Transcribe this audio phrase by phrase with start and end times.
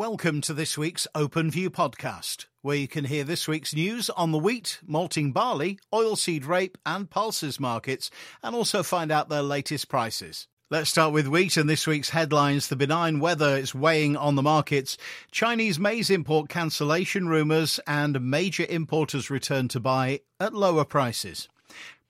[0.00, 4.32] Welcome to this week's Open View podcast, where you can hear this week's news on
[4.32, 8.10] the wheat, malting barley, oilseed rape, and pulses markets,
[8.42, 10.48] and also find out their latest prices.
[10.70, 12.68] Let's start with wheat and this week's headlines.
[12.68, 14.96] The benign weather is weighing on the markets.
[15.32, 21.46] Chinese maize import cancellation rumours and major importers return to buy at lower prices.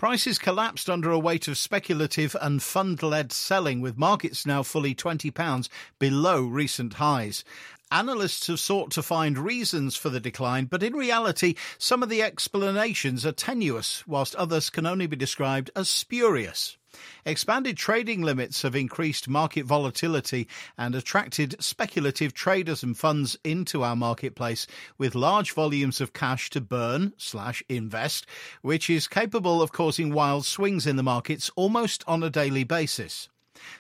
[0.01, 4.95] Prices collapsed under a weight of speculative and fund led selling, with markets now fully
[4.95, 7.45] £20 below recent highs.
[7.93, 12.23] Analysts have sought to find reasons for the decline, but in reality, some of the
[12.23, 16.78] explanations are tenuous, whilst others can only be described as spurious.
[17.25, 23.97] Expanded trading limits have increased market volatility and attracted speculative traders and funds into our
[23.97, 24.67] marketplace
[24.98, 28.27] with large volumes of cash to burn slash invest,
[28.61, 33.30] which is capable of causing wild swings in the markets almost on a daily basis.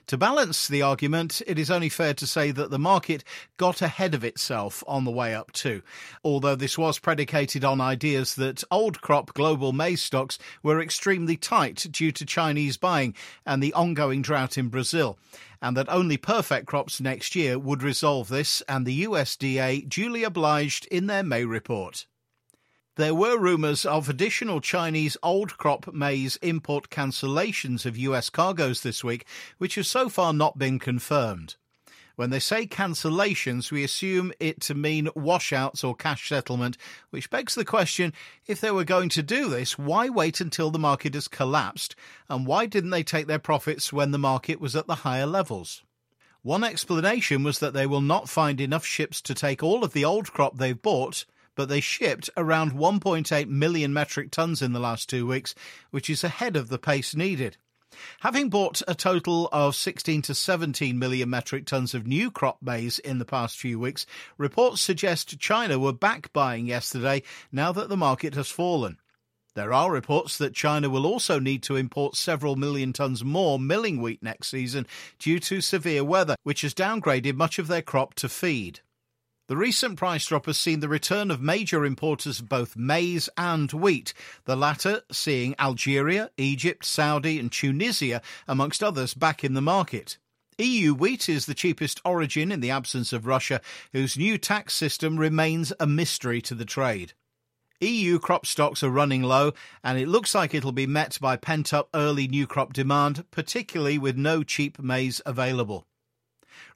[0.08, 3.24] To balance the argument, it is only fair to say that the market
[3.56, 5.82] got ahead of itself on the way up too,
[6.24, 11.86] although this was predicated on ideas that old crop global maize stocks were extremely tight
[11.90, 13.14] due to Chinese buying
[13.46, 15.18] and the ongoing drought in Brazil,
[15.62, 20.86] and that only perfect crops next year would resolve this, and the USDA duly obliged
[20.86, 22.06] in their May report.
[22.96, 29.04] There were rumours of additional Chinese old crop maize import cancellations of US cargoes this
[29.04, 29.26] week,
[29.58, 31.54] which have so far not been confirmed.
[32.16, 36.76] When they say cancellations, we assume it to mean washouts or cash settlement,
[37.10, 38.12] which begs the question
[38.48, 41.94] if they were going to do this, why wait until the market has collapsed?
[42.28, 45.84] And why didn't they take their profits when the market was at the higher levels?
[46.42, 50.04] One explanation was that they will not find enough ships to take all of the
[50.04, 51.24] old crop they've bought
[51.60, 55.54] but they shipped around 1.8 million metric tons in the last two weeks,
[55.90, 57.58] which is ahead of the pace needed.
[58.20, 62.98] Having bought a total of 16 to 17 million metric tons of new crop maize
[62.98, 64.06] in the past few weeks,
[64.38, 67.22] reports suggest China were back buying yesterday
[67.52, 68.96] now that the market has fallen.
[69.54, 74.00] There are reports that China will also need to import several million tons more milling
[74.00, 74.86] wheat next season
[75.18, 78.80] due to severe weather, which has downgraded much of their crop to feed.
[79.50, 83.72] The recent price drop has seen the return of major importers of both maize and
[83.72, 90.18] wheat, the latter seeing Algeria, Egypt, Saudi, and Tunisia, amongst others, back in the market.
[90.58, 93.60] EU wheat is the cheapest origin in the absence of Russia,
[93.92, 97.14] whose new tax system remains a mystery to the trade.
[97.80, 101.74] EU crop stocks are running low, and it looks like it'll be met by pent
[101.74, 105.88] up early new crop demand, particularly with no cheap maize available.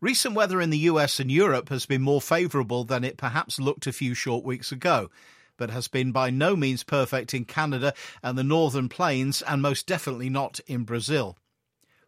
[0.00, 3.86] Recent weather in the US and Europe has been more favourable than it perhaps looked
[3.86, 5.10] a few short weeks ago,
[5.56, 9.86] but has been by no means perfect in Canada and the northern plains, and most
[9.86, 11.36] definitely not in Brazil.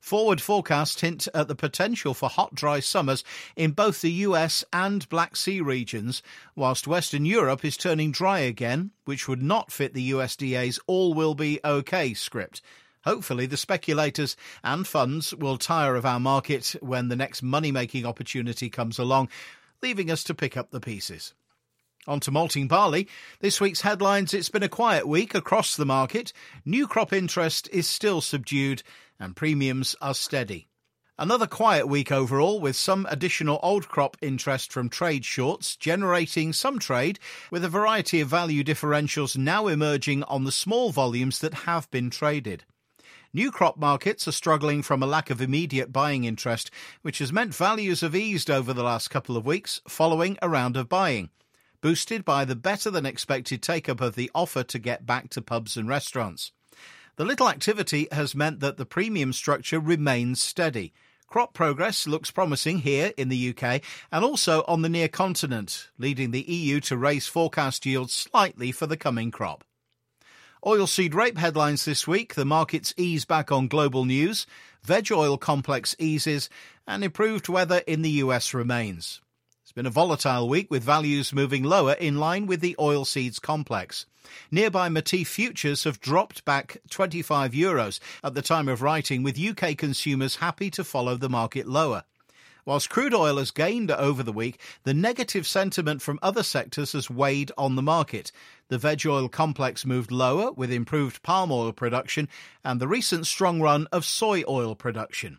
[0.00, 3.24] Forward forecasts hint at the potential for hot, dry summers
[3.56, 6.22] in both the US and Black Sea regions,
[6.54, 11.34] whilst Western Europe is turning dry again, which would not fit the USDA's all will
[11.34, 12.62] be okay script,
[13.06, 18.04] Hopefully, the speculators and funds will tire of our market when the next money making
[18.04, 19.28] opportunity comes along,
[19.80, 21.32] leaving us to pick up the pieces.
[22.08, 23.06] On to malting barley.
[23.38, 26.32] This week's headlines It's been a quiet week across the market.
[26.64, 28.82] New crop interest is still subdued,
[29.20, 30.66] and premiums are steady.
[31.16, 36.80] Another quiet week overall, with some additional old crop interest from trade shorts, generating some
[36.80, 37.20] trade,
[37.52, 42.10] with a variety of value differentials now emerging on the small volumes that have been
[42.10, 42.64] traded.
[43.32, 46.70] New crop markets are struggling from a lack of immediate buying interest,
[47.02, 50.76] which has meant values have eased over the last couple of weeks following a round
[50.76, 51.30] of buying,
[51.80, 55.42] boosted by the better than expected take up of the offer to get back to
[55.42, 56.52] pubs and restaurants.
[57.16, 60.92] The little activity has meant that the premium structure remains steady.
[61.26, 63.82] Crop progress looks promising here in the UK
[64.12, 68.86] and also on the near continent, leading the EU to raise forecast yields slightly for
[68.86, 69.64] the coming crop.
[70.64, 72.34] Oilseed rape headlines this week.
[72.34, 74.46] The markets ease back on global news.
[74.82, 76.48] Veg oil complex eases
[76.86, 79.20] and improved weather in the US remains.
[79.62, 84.06] It's been a volatile week with values moving lower in line with the oilseeds complex.
[84.50, 89.76] Nearby Matif futures have dropped back 25 euros at the time of writing with UK
[89.76, 92.04] consumers happy to follow the market lower.
[92.66, 97.08] Whilst crude oil has gained over the week, the negative sentiment from other sectors has
[97.08, 98.32] weighed on the market.
[98.66, 102.28] The veg oil complex moved lower with improved palm oil production
[102.64, 105.38] and the recent strong run of soy oil production.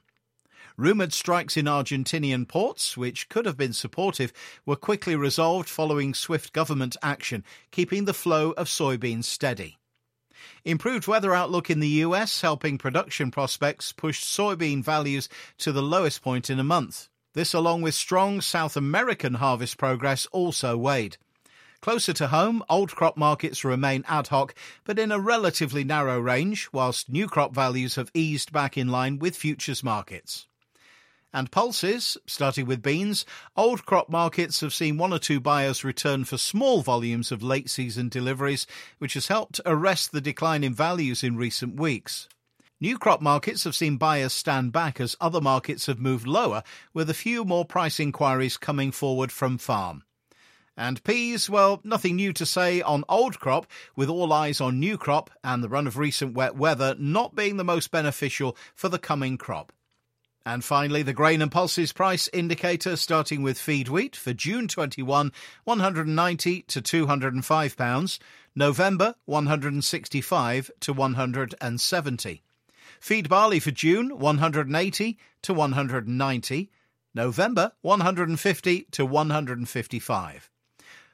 [0.78, 4.32] Rumoured strikes in Argentinian ports, which could have been supportive,
[4.66, 9.78] were quickly resolved following swift government action, keeping the flow of soybeans steady.
[10.64, 15.28] Improved weather outlook in the US helping production prospects pushed soybean values
[15.58, 17.10] to the lowest point in a month.
[17.38, 21.18] This, along with strong South American harvest progress, also weighed.
[21.82, 24.56] Closer to home, old crop markets remain ad hoc,
[24.86, 29.20] but in a relatively narrow range, whilst new crop values have eased back in line
[29.20, 30.48] with futures markets.
[31.32, 33.24] And pulses, starting with beans,
[33.56, 37.70] old crop markets have seen one or two buyers return for small volumes of late
[37.70, 38.66] season deliveries,
[38.98, 42.28] which has helped arrest the decline in values in recent weeks.
[42.80, 46.62] New crop markets have seen buyers stand back as other markets have moved lower,
[46.94, 50.04] with a few more price inquiries coming forward from farm.
[50.78, 53.66] And peas, well, nothing new to say on old crop,
[53.96, 57.58] with all eyes on new crop and the run of recent wet weather not being
[57.58, 59.74] the most beneficial for the coming crop.
[60.46, 65.32] And finally, the grain and pulses price indicator starting with feed wheat for June 21,
[65.64, 68.20] 190 to 205 pounds,
[68.56, 72.44] November 165 to 170.
[73.00, 76.72] Feed barley for June 180 to 190,
[77.14, 80.50] November 150 to 155.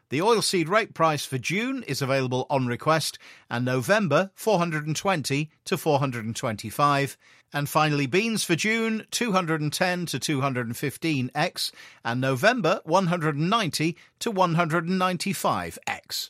[0.09, 3.17] The oilseed rape price for June is available on request
[3.49, 7.17] and November 420 to 425
[7.51, 11.71] and finally beans for June 210 to 215x
[12.05, 16.29] and November 190 to 195x.